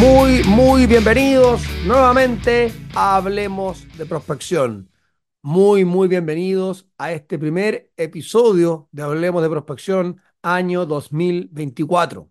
[0.00, 4.90] Muy, muy bienvenidos nuevamente a Hablemos de Prospección.
[5.42, 12.30] Muy, muy bienvenidos a este primer episodio de Hablemos de Prospección año 2024.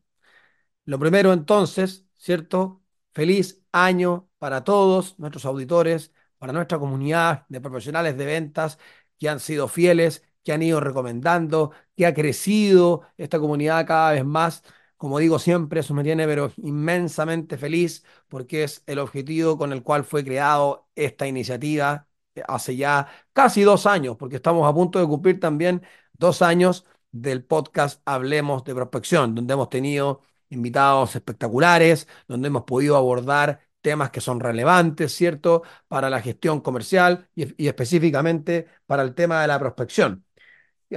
[0.85, 2.81] Lo primero entonces, ¿cierto?
[3.13, 8.80] Feliz año para todos nuestros auditores, para nuestra comunidad de profesionales de ventas
[9.20, 14.25] que han sido fieles, que han ido recomendando, que ha crecido esta comunidad cada vez
[14.25, 14.63] más
[14.99, 19.81] como digo siempre, eso me tiene pero inmensamente feliz porque es el objetivo con el
[19.84, 24.99] cual fue creado esta iniciativa eh, hace ya casi dos años, porque estamos a punto
[24.99, 32.08] de cumplir también dos años del podcast Hablemos de Prospección, donde hemos tenido invitados espectaculares,
[32.27, 37.67] donde hemos podido abordar temas que son relevantes, ¿cierto?, para la gestión comercial y, y
[37.70, 40.25] específicamente para el tema de la prospección.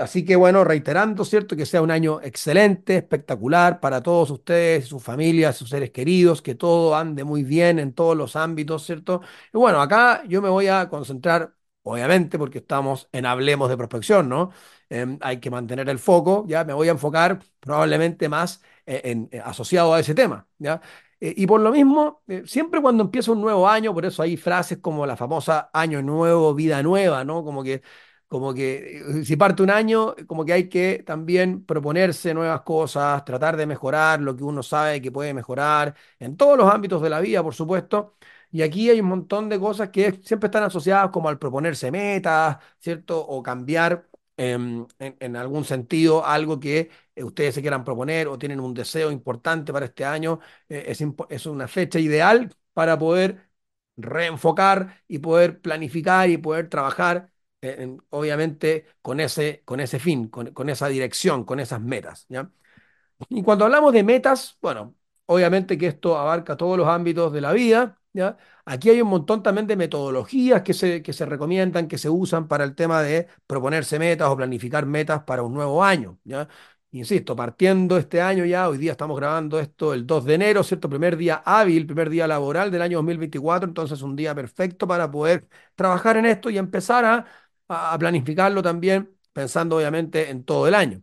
[0.00, 1.54] Así que bueno, reiterando, ¿cierto?
[1.54, 6.54] Que sea un año excelente, espectacular para todos ustedes, sus familias, sus seres queridos, que
[6.54, 9.20] todo ande muy bien en todos los ámbitos, ¿cierto?
[9.52, 14.30] Y bueno, acá yo me voy a concentrar, obviamente, porque estamos en Hablemos de Prospección,
[14.30, 14.50] ¿no?
[14.88, 16.64] Em, hay que mantener el foco, ¿ya?
[16.64, 20.80] Me voy a enfocar probablemente más eh, en, eh, asociado a ese tema, ¿ya?
[21.20, 24.78] Eh, y por lo mismo, siempre cuando empieza un nuevo año, por eso hay frases
[24.78, 27.44] como la famosa año nuevo, vida nueva, ¿no?
[27.44, 27.82] Como que
[28.32, 33.22] como que eh, si parte un año, como que hay que también proponerse nuevas cosas,
[33.26, 37.10] tratar de mejorar lo que uno sabe que puede mejorar en todos los ámbitos de
[37.10, 38.16] la vida, por supuesto.
[38.50, 42.56] Y aquí hay un montón de cosas que siempre están asociadas como al proponerse metas,
[42.78, 43.20] ¿cierto?
[43.20, 44.08] O cambiar
[44.38, 49.10] em, en, algún sentido algo que eh, ustedes se quieran proponer o tienen un deseo
[49.10, 50.40] importante para este año.
[50.70, 53.50] Eh, es, es una fecha ideal para poder
[53.96, 57.31] reenfocar y poder planificar y poder trabajar
[58.10, 62.26] obviamente con ese, con ese fin, con, esa dirección, con esas metas.
[62.28, 62.50] ¿ya?
[63.28, 64.94] Y cuando hablamos de metas, bueno,
[65.26, 68.00] obviamente que esto abarca todos los ámbitos de la vida.
[68.12, 68.36] ¿ya?
[68.64, 72.48] Aquí hay un montón también de metodologías que se, que se recomiendan, que se usan
[72.48, 76.18] para el tema de proponerse metas o planificar metas para un nuevo año.
[76.24, 76.48] ¿ya?
[76.94, 80.90] Insisto, partiendo este año ya, hoy día estamos grabando esto el 2 de enero, ¿cierto?
[80.90, 85.48] Primer día hábil, primer día laboral del año 2024, entonces un día perfecto para poder
[85.74, 87.26] trabajar en esto y empezar a
[87.68, 91.02] a, planificarlo también, pensando obviamente en todo el año.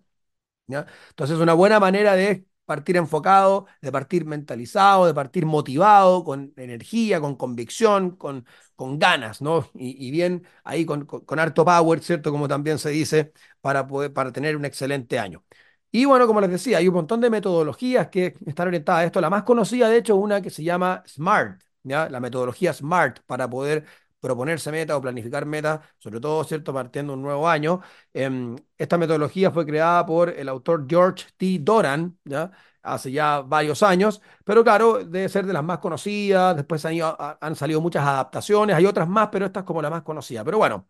[0.68, 0.86] ¿ya?
[1.10, 7.20] Entonces, una buena manera de partir enfocado, de partir mentalizado, de partir motivado, con energía,
[7.20, 9.70] con convicción, con, con ganas, ¿no?
[9.74, 12.32] Y, bien ahí con, con, harto power, ¿cierto?
[12.32, 15.44] Como también se dice, para, poder, para tener un excelente año.
[15.92, 19.22] Y bueno, como les decía, hay un montón de metodologías que están orientadas a esto.
[19.22, 22.08] La más conocida, de hecho, una que se llama SMART, ¿ya?
[22.10, 23.86] La metodología SMART para poder
[24.20, 27.82] proponerse metas o planificar metas, sobre todo, ¿cierto?, partiendo un nuevo año.
[28.14, 31.60] Em, esta metodología fue creada por el autor George T.
[31.62, 32.52] Doran, ¿ya?
[32.82, 37.82] hace ya varios años, pero claro, debe ser de las más conocidas, después han, salido
[37.82, 40.44] muchas adaptaciones, hay otras más, pero esta es como la más conocida.
[40.44, 40.88] Pero bueno,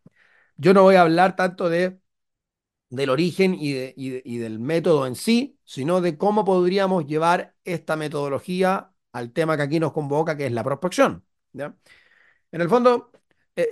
[0.57, 1.99] yo no voy a hablar tanto de
[2.89, 8.91] del origen y, y, del método en sí, sino de cómo podríamos llevar esta metodología
[9.11, 11.23] al tema que aquí nos convoca, que es la prospección.
[11.53, 11.75] ¿ya?
[12.51, 13.11] En el fondo,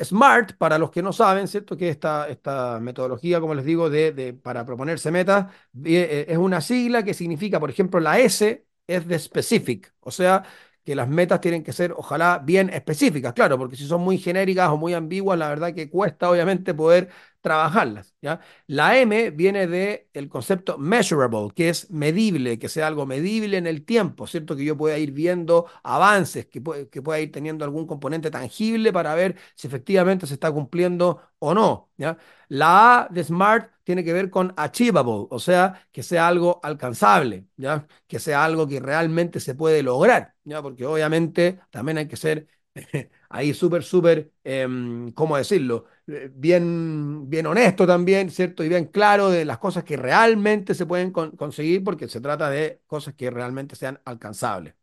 [0.02, 1.78] SMART, para los que no saben, ¿cierto?
[1.78, 5.48] Que esta, esta metodología, como les digo, de, para proponerse metas,
[5.86, 10.44] eh, es una sigla que significa, por ejemplo, la S es de specific, o sea,
[10.84, 14.70] que las metas tienen que ser, ojalá, bien específicas, claro, porque si son muy genéricas
[14.70, 17.09] o muy ambiguas, la verdad que cuesta, obviamente, poder
[17.47, 18.16] trabajarlas.
[18.22, 18.40] ¿ya?
[18.68, 23.68] La M viene del el concepto measurable, que es medible, que sea algo medible en
[23.68, 24.56] el tiempo, ¿cierto?
[24.56, 29.16] Que yo pueda ir viendo avances, que, que pueda ir teniendo algún componente tangible para
[29.16, 31.90] ver si efectivamente se está cumpliendo o no.
[31.97, 32.18] ¿ya?
[32.50, 37.47] La A de SMART tiene que ver con achievable, o sea, que sea algo alcanzable,
[37.56, 37.88] ¿ya?
[38.07, 40.62] que sea algo que realmente se puede lograr, ¿ya?
[40.62, 42.47] porque obviamente también hay que ser
[43.30, 45.86] ahí súper, súper, em, ¿cómo decirlo?
[46.07, 48.63] Eh, bien, bien honesto también, ¿cierto?
[48.63, 52.81] Y bien claro de las cosas que realmente se pueden conseguir, porque se trata de
[52.88, 54.75] cosas que realmente sean alcanzables.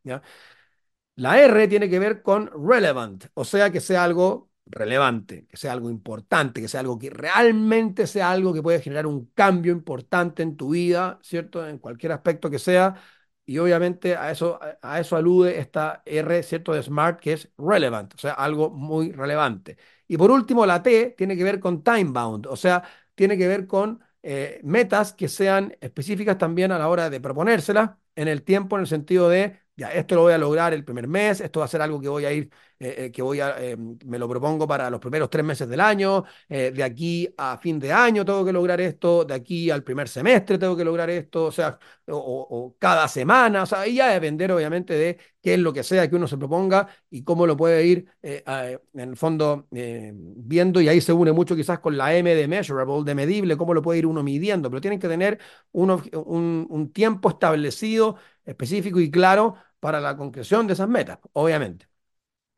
[1.17, 5.73] La R tiene que ver con relevant, o sea, que sea algo relevante, que sea
[5.73, 10.43] algo importante, que sea algo que realmente sea algo que puede generar un cambio importante
[10.43, 11.67] en tu vida, ¿cierto?
[11.69, 12.97] En cualquier aspecto que sea.
[13.46, 16.73] Y obviamente a eso, a eso alude esta R, ¿cierto?
[16.73, 19.76] De Smart, que es relevant, o sea, algo muy relevante.
[20.08, 22.82] Y por último, la T tiene que ver con time bound, o sea,
[23.14, 27.91] tiene que ver con eh, metas que sean específicas también a la hora de proponérselas
[28.17, 31.09] en el tiempo, en el sentido de ya, esto lo voy a lograr el primer
[31.09, 32.49] mes, esto va a ser algo que voy a ir,
[32.79, 35.81] eh, eh, que voy a, eh, me lo propongo para los primeros tres meses del
[35.81, 40.09] año, de aquí a fin de año tengo que lograr esto, de aquí al primer
[40.09, 44.53] semestre tengo que lograr esto, o sea, o, cada semana, o sea, ahí ya depender
[44.53, 47.85] obviamente de qué es lo que sea que uno se proponga y cómo lo puede
[47.87, 52.49] ir en el fondo viendo y ahí se une mucho quizás con la M de
[52.49, 55.38] measurable, de medible, cómo lo puede ir uno midiendo, pero tienen que tener
[55.73, 61.87] uno, un, un tiempo establecido específico y claro para la concreción de esas metas, obviamente.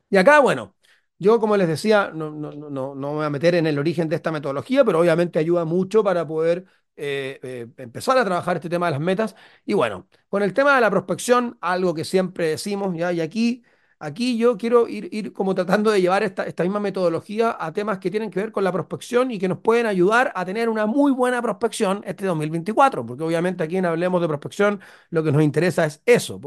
[0.09, 0.75] Y acá, bueno,
[1.19, 4.07] yo como les decía, no, no, no, no me voy a meter en el origen
[4.09, 8.69] de esta metodología, pero obviamente ayuda mucho para poder eh, eh, empezar a trabajar este
[8.69, 9.35] tema de las metas.
[9.65, 13.11] Y bueno, con el tema de la prospección, algo que siempre decimos, ¿ya?
[13.11, 13.63] y aquí
[13.99, 18.29] Aquí yo quiero ir, como tratando de llevar esta, misma metodología a temas que tienen
[18.29, 21.41] que ver con la prospección y que nos pueden ayudar a tener una muy buena
[21.41, 26.01] prospección este 2024, porque obviamente aquí en Hablemos de Prospección lo que nos interesa es
[26.05, 26.39] eso,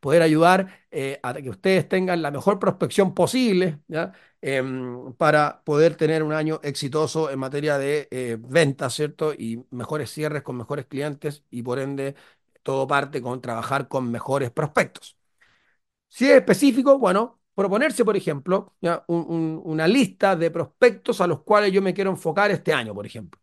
[0.00, 3.80] poder ayudar eh, a que ustedes tengan la mejor prospección posible.
[4.44, 9.32] Em, para poder tener un año exitoso en materia de eh, ventas, ¿cierto?
[9.32, 12.16] Y mejores cierres con mejores clientes y por ende
[12.62, 15.16] todo parte con trabajar con mejores prospectos.
[16.14, 18.74] Si es específico, bueno, proponerse, por ejemplo,
[19.06, 23.40] una lista de prospectos a los cuales yo me quiero enfocar este año, por ejemplo.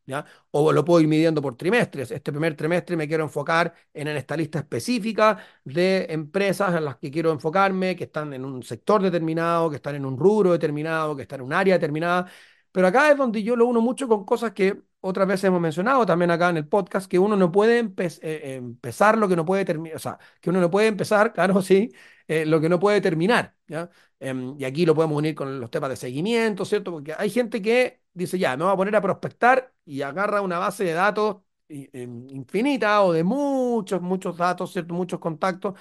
[0.51, 2.12] O lo puedo ir midiendo por trimestres.
[2.12, 7.10] Este primer trimestre me quiero enfocar en, esta lista específica de empresas en las que
[7.10, 11.24] quiero enfocarme, que están en un sector determinado, que están en un rubro determinado, que
[11.24, 12.30] están en un área determinada.
[12.71, 16.06] Pero acá es donde yo lo uno mucho con cosas que otras veces hemos mencionado
[16.06, 19.66] también acá en el podcast, que uno no puede eh, empezar lo que no puede
[19.66, 21.92] terminar, o sea, que uno no puede empezar, claro, sí,
[22.27, 23.56] eh, lo que no puede terminar.
[23.68, 23.89] ¿ya?
[24.19, 26.92] Em, y aquí lo podemos unir con los temas de seguimiento, ¿cierto?
[26.92, 30.60] Porque hay gente que dice, ya, me voy a poner a prospectar y agarra una
[30.60, 31.38] base de datos
[31.69, 34.94] em, infinita o de muchos, muchos datos, ¿cierto?
[34.94, 35.75] Muchos contactos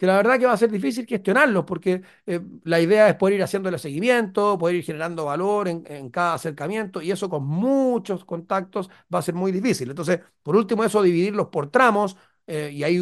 [0.00, 3.34] que la verdad que va a ser difícil gestionarlos, porque eh, la idea es poder
[3.34, 8.88] ir haciéndole seguimiento, poder ir generando valor en, cada acercamiento, y eso con muchos contactos
[9.14, 9.90] va a ser muy difícil.
[9.90, 12.16] Entonces, por último, eso dividirlos por tramos,
[12.46, 12.98] eh, y ahí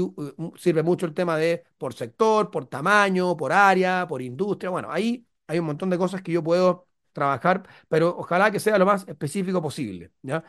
[0.56, 4.70] sirve mucho el tema de por sector, por tamaño, por área, por industria.
[4.70, 8.76] Bueno, ahí hay un montón de cosas que yo puedo trabajar, pero ojalá que sea
[8.76, 10.10] lo más específico posible.
[10.22, 10.42] ¿ya?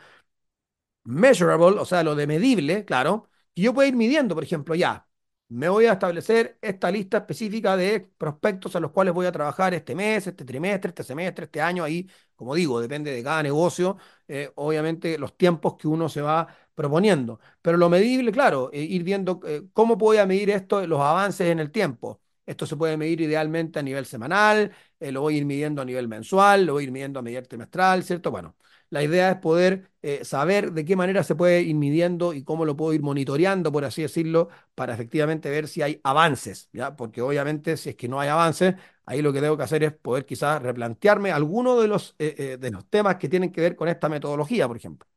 [1.04, 5.06] Measurable, o sea, lo de medible, claro, y yo puedo ir midiendo, por ejemplo, ya,
[5.50, 9.74] me voy a establecer esta lista específica de prospectos a los cuales voy a trabajar
[9.74, 11.84] este mes, este trimestre, este semestre, este año.
[11.84, 13.98] Ahí, como digo, depende de cada negocio,
[14.28, 17.40] eh, obviamente los tiempos que uno se va proponiendo.
[17.62, 21.48] Pero lo medible, claro, eh, ir viendo eh, cómo voy a medir esto, los avances
[21.48, 22.20] en el tiempo.
[22.46, 26.08] Esto se puede medir idealmente a nivel semanal, lo voy a ir midiendo a nivel
[26.08, 28.30] mensual, lo voy a ir midiendo a nivel trimestral, ¿cierto?
[28.32, 28.56] Bueno,
[28.90, 32.64] la idea es poder eh, saber de qué manera se puede ir midiendo y cómo
[32.64, 36.70] lo puedo ir monitoreando, por así decirlo, para efectivamente ver si hay avances.
[36.96, 38.74] Porque obviamente si es que no hay avances,
[39.06, 42.56] ahí lo que tengo que hacer es poder quizás replantearme alguno de los, eh, eh,
[42.58, 45.08] de los temas que tienen que ver con esta metodología, por ejemplo.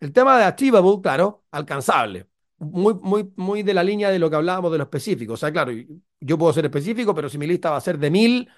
[0.00, 2.26] El tema de achievable, claro, alcanzable.
[2.58, 5.34] Muy, muy, muy de la línea de lo que hablábamos de lo específico.
[5.34, 5.72] O sea, claro,
[6.20, 8.48] yo puedo ser específico, pero si mi lista va a ser de mil,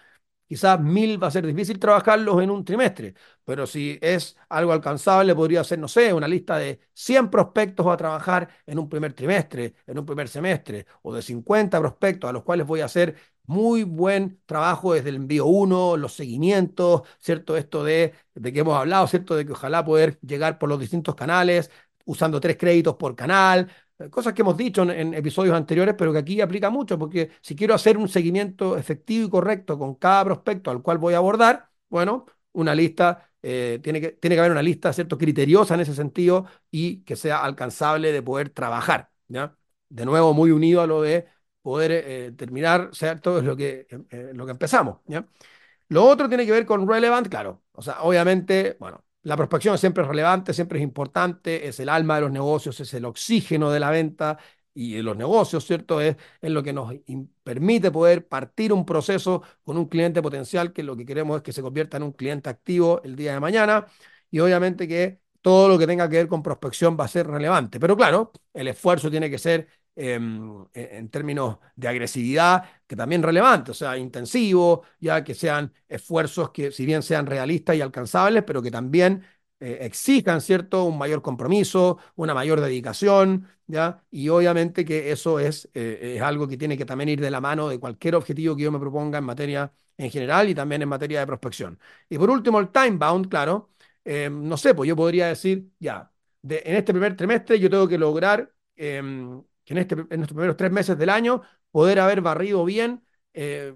[0.48, 5.34] Quizás mil va a ser difícil trabajarlos en un trimestre, pero si es algo alcanzable,
[5.34, 9.74] podría ser, no sé, una lista de 100 prospectos a trabajar en un primer trimestre,
[9.86, 13.16] en un primer semestre, o de 50 prospectos a los cuales voy a hacer
[13.46, 17.56] muy buen trabajo desde el envío 1, los seguimientos, ¿cierto?
[17.56, 19.34] Esto de, de que hemos hablado, ¿cierto?
[19.34, 21.70] De que ojalá poder llegar por los distintos canales,
[22.04, 23.70] usando tres créditos por canal,
[24.10, 27.74] cosas que hemos dicho en, episodios anteriores, pero que aquí aplica mucho, porque si quiero
[27.74, 32.26] hacer un seguimiento efectivo y correcto con cada prospecto al cual voy a abordar, bueno,
[32.52, 36.46] una lista, eh, tiene, que, tiene que haber una lista, ¿cierto?, criteriosa en ese sentido
[36.70, 39.56] y que sea alcanzable de poder trabajar, ¿ya?
[39.88, 41.26] De nuevo, muy unido a lo de
[41.62, 45.26] poder eh, terminar, ¿cierto?, es lo que, eh, lo que empezamos, ¿ya?
[45.88, 50.02] Lo otro tiene que ver con relevant, claro, o sea, obviamente, bueno, la prospección siempre
[50.02, 53.80] es relevante, siempre es importante, es el alma de los negocios, es el oxígeno de
[53.80, 54.38] la venta
[54.74, 56.00] y de los negocios, ¿cierto?
[56.00, 56.92] Es, es lo que nos
[57.42, 61.52] permite poder partir un proceso con un cliente potencial que lo que queremos es que
[61.52, 63.86] se convierta en un cliente activo el día de mañana
[64.30, 67.80] y obviamente que todo lo que tenga que ver con prospección va a ser relevante.
[67.80, 73.22] Pero claro, el esfuerzo tiene que ser em, e, en términos de agresividad, que también
[73.22, 78.42] relevante, o sea, intensivo, ya que sean esfuerzos que si bien sean realistas y alcanzables,
[78.44, 79.24] pero que también
[79.60, 84.02] eh, exijan, ¿cierto?, un mayor compromiso, una mayor dedicación, ¿ya?
[84.10, 87.40] Y obviamente que eso es, eh, es algo que tiene que también ir de la
[87.40, 90.88] mano de cualquier objetivo que yo me proponga en materia en general y también en
[90.88, 91.78] materia de prospección.
[92.08, 93.70] Y por último, el time bound, claro,
[94.04, 96.10] eh, no sé, pues yo podría decir, ya,
[96.42, 100.70] en este primer trimestre yo tengo que lograr em, en, este, en estos primeros tres
[100.72, 103.74] meses del año poder haber barrido bien eh,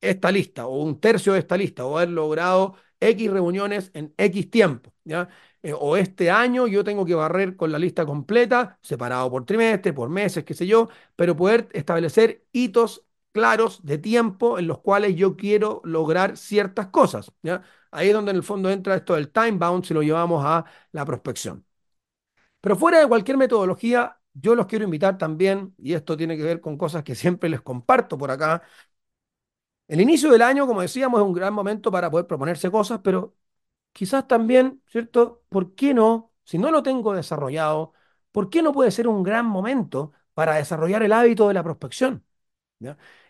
[0.00, 4.50] esta lista o un tercio de esta lista o haber logrado X reuniones en X
[4.50, 5.28] tiempo, ¿ya?
[5.62, 9.92] Eh, o este año yo tengo que barrer con la lista completa, separado por trimestre,
[9.92, 15.14] por meses, qué sé yo, pero poder establecer hitos claros de tiempo en los cuales
[15.16, 17.62] yo quiero lograr ciertas cosas, ¿ya?
[17.90, 20.64] Ahí es donde en el fondo entra esto del time bound si lo llevamos a
[20.92, 21.64] la prospección.
[22.60, 26.60] Pero fuera de cualquier metodología, yo los quiero invitar también, y esto tiene que ver
[26.60, 28.62] con cosas que siempre les comparto por acá.
[29.88, 33.34] El inicio del año, como decíamos, es un gran momento para poder proponerse cosas, pero
[33.92, 35.44] quizás también, ¿cierto?
[35.48, 36.32] ¿Por qué no?
[36.44, 37.94] Si no lo tengo desarrollado,
[38.32, 42.24] ¿por qué no puede ser un gran momento para desarrollar el hábito de la prospección?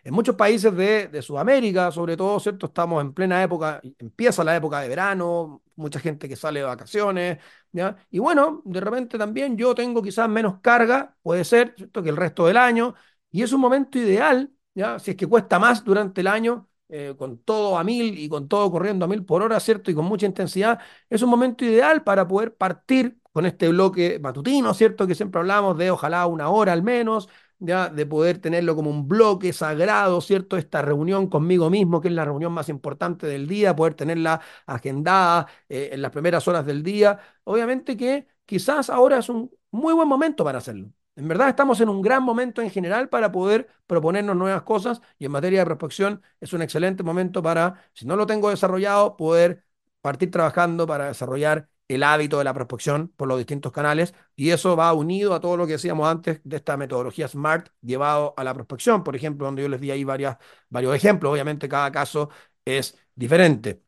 [0.09, 2.65] En muchos países de, Sudamérica, sobre todo, ¿cierto?
[2.67, 7.39] Estamos en plena época, empieza la época de verano, mucha gente que sale de vacaciones,
[7.73, 7.95] ¿ya?
[8.11, 12.03] Y bueno, de repente también yo tengo quizás menos carga, puede ser, ¿cierto?
[12.03, 12.95] Que el resto del año,
[13.31, 14.99] y es un momento ideal, ¿ya?
[14.99, 18.49] Si es que cuesta más durante el año, eh, con todo a mil y con
[18.49, 19.91] todo corriendo a mil por hora, ¿cierto?
[19.91, 20.79] Y con mucha intensidad,
[21.11, 25.07] es un momento ideal para poder partir con este bloque matutino, ¿cierto?
[25.07, 29.53] Que siempre hablamos de ojalá una hora al menos, de poder tenerlo como un bloque
[29.53, 30.57] sagrado, ¿cierto?
[30.57, 35.47] Esta reunión conmigo mismo, que es la reunión más importante del día, poder tenerla agendada
[35.69, 37.19] eh, en las primeras horas del día.
[37.45, 40.91] Obviamente que quizás ahora es un muy buen momento para hacerlo.
[41.17, 45.25] En verdad estamos en un gran momento en general para poder proponernos nuevas cosas y
[45.25, 49.65] en materia de prospección es un excelente momento para, si no lo tengo desarrollado, poder
[50.01, 54.77] partir trabajando para desarrollar el hábito de la prospección por los distintos canales y eso
[54.77, 58.55] va unido a todo lo que decíamos antes de esta metodología SMART llevado a la
[58.55, 60.37] prospección, por ejemplo, donde yo les di ahí varias,
[60.69, 62.31] varios ejemplos, obviamente cada caso
[62.65, 63.83] es diferente.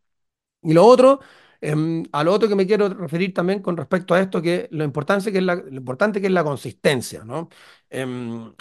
[0.63, 1.21] Y lo otro,
[1.61, 4.85] em, a lo otro que me quiero referir también con respecto a esto, que lo
[4.85, 7.49] importante que es la, lo importante que es la consistencia, ¿no?
[7.91, 8.53] Em,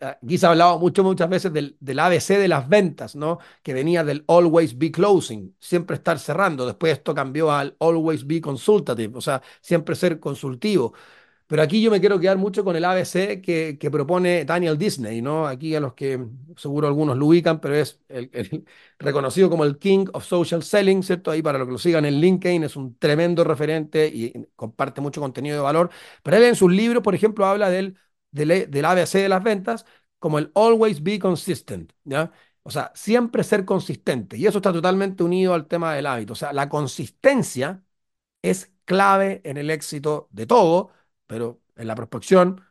[0.00, 3.38] aquí se ha hablado mucho, muchas veces del, del, ABC de las ventas, ¿no?
[3.62, 6.66] Que venía del always be closing, siempre estar cerrando.
[6.66, 10.94] Después esto cambió al always be consultative, o sea, siempre ser consultivo.
[11.46, 15.46] Pero aquí yo me quiero quedar mucho con el ABC que, propone Daniel Disney, ¿no?
[15.46, 16.24] Aquí a los que
[16.56, 18.00] seguro algunos lo ubican, pero es
[18.98, 21.30] reconocido como el King of Social Selling, ¿cierto?
[21.30, 25.20] Ahí para los que lo sigan en LinkedIn es un tremendo referente y comparte mucho
[25.20, 25.90] contenido de valor.
[26.22, 27.96] Pero él en sus libros, por ejemplo, habla del
[28.30, 29.86] del, del ABC de las ventas
[30.18, 32.32] como el always be consistent, ¿ya?
[32.62, 34.38] O sea, siempre ser consistente.
[34.38, 36.32] Y eso está totalmente unido al tema del hábito.
[36.32, 37.84] O sea, la consistencia
[38.42, 40.90] es clave en el éxito de todo,
[41.26, 42.62] pero en la prospección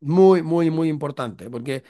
[0.00, 1.84] muy, muy, muy importante, porque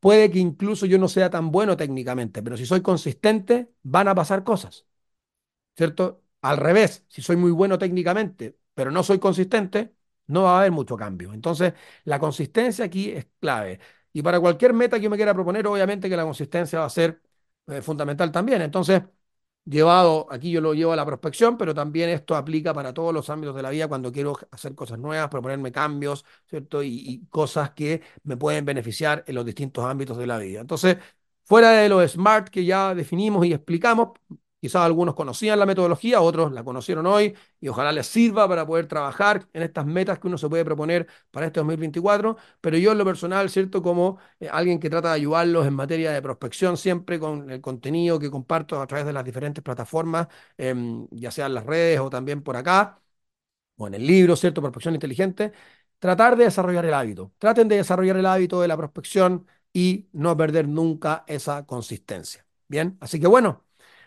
[0.00, 4.14] puede que incluso yo no sea tan bueno técnicamente, pero si soy consistente, van a
[4.16, 4.86] pasar cosas,
[5.76, 6.22] ¿cierto?
[6.42, 9.94] Al revés, si soy muy bueno técnicamente, pero no soy consistente,
[10.26, 11.32] no va a haber mucho cambio.
[11.32, 11.72] Entonces,
[12.04, 13.80] la consistencia aquí es clave.
[14.12, 16.90] Y para cualquier meta que yo me quiera proponer, obviamente que la consistencia va a
[16.90, 17.20] ser
[17.66, 18.62] eh, fundamental también.
[18.62, 19.02] Entonces,
[19.64, 23.28] llevado, aquí yo lo llevo a la prospección, pero también esto aplica para todos los
[23.30, 26.82] ámbitos de la vida cuando quiero hacer cosas nuevas, proponerme cambios, ¿cierto?
[26.82, 30.60] Y, cosas que me pueden beneficiar en los distintos ámbitos de la vida.
[30.60, 30.98] Entonces,
[31.44, 34.10] fuera de lo SMART que ya definimos y explicamos,
[34.64, 38.86] Quizás algunos conocían la metodología, otros la conocieron hoy y ojalá les sirva para poder
[38.86, 42.36] trabajar en estas metas que uno se puede proponer para este 2024.
[42.62, 43.82] Pero yo en lo personal, ¿cierto?
[43.82, 48.18] Como eh, alguien que trata de ayudarlos en materia de prospección siempre con el contenido
[48.18, 52.08] que comparto a través de las diferentes plataformas, em, ya sea en las redes o
[52.08, 53.00] también por acá,
[53.76, 54.60] o en el libro, ¿cierto?
[54.60, 55.52] Prospección inteligente.
[55.98, 57.32] Tratar de desarrollar el hábito.
[57.38, 62.46] Traten de desarrollar el hábito de la prospección y no perder nunca esa consistencia.
[62.68, 63.62] Bien, así que bueno.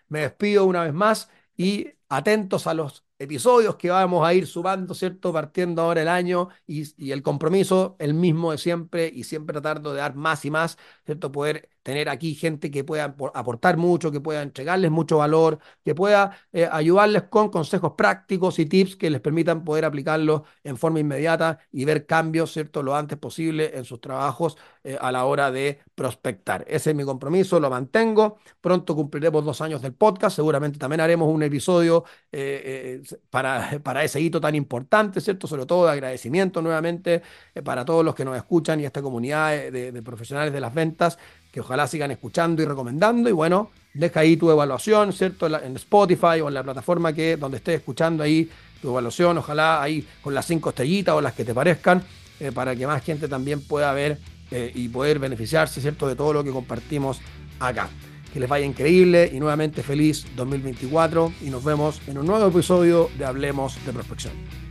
[0.09, 4.93] Me despido una vez más y atentos a los episodios que vamos a ir sumando,
[4.93, 5.33] ¿cierto?
[5.33, 9.99] Partiendo ahora el año y, el compromiso, el mismo de siempre y siempre tratando de
[9.99, 11.31] dar más y más, ¿cierto?
[11.31, 16.37] Poder tener aquí gente que pueda aportar mucho, que pueda entregarles mucho valor, que pueda
[16.51, 21.59] eh, ayudarles con consejos prácticos y tips que les permitan poder aplicarlos en forma inmediata
[21.71, 22.83] y ver cambios, ¿cierto?
[22.83, 26.65] Lo antes posible en sus trabajos eh, a la hora de prospectar.
[26.67, 28.37] Ese es mi compromiso, lo mantengo.
[28.59, 34.19] Pronto cumpliremos dos años del podcast, seguramente también haremos un episodio eh, para, para ese
[34.19, 35.47] hito tan importante, ¿cierto?
[35.47, 37.21] Sobre todo de agradecimiento nuevamente
[37.63, 41.17] para todos los que nos escuchan y esta comunidad de, de profesionales de las ventas
[41.51, 43.29] que ojalá sigan escuchando y recomendando.
[43.29, 45.47] Y bueno, deja ahí tu evaluación, ¿cierto?
[45.47, 48.49] En Spotify o en la plataforma que donde estés escuchando ahí
[48.81, 52.03] tu evaluación, ojalá ahí con las cinco estrellitas o las que te parezcan,
[52.39, 54.19] eh, para que más gente también pueda ver
[54.51, 56.07] eh, y poder beneficiarse, ¿cierto?
[56.07, 57.19] De todo lo que compartimos
[57.59, 57.89] acá.
[58.33, 63.09] Que les vaya increíble y nuevamente feliz 2024 y nos vemos en un nuevo episodio
[63.17, 64.66] de Hablemos de Prospección.